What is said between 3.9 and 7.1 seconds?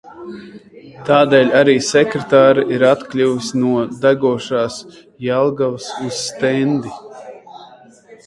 degošās Jelgavas uz Stendi.